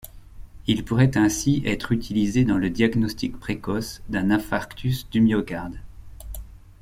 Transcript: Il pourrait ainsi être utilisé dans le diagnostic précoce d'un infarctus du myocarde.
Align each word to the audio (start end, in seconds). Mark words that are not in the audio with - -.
Il 0.65 0.83
pourrait 0.83 1.15
ainsi 1.15 1.61
être 1.63 1.91
utilisé 1.91 2.43
dans 2.43 2.57
le 2.57 2.71
diagnostic 2.71 3.39
précoce 3.39 4.01
d'un 4.09 4.31
infarctus 4.31 5.07
du 5.11 5.21
myocarde. 5.21 5.79